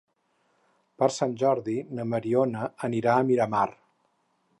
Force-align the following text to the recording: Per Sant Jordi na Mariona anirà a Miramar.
Per 1.01 1.09
Sant 1.17 1.35
Jordi 1.41 1.75
na 1.99 2.05
Mariona 2.13 2.65
anirà 2.89 3.13
a 3.17 3.27
Miramar. 3.29 3.65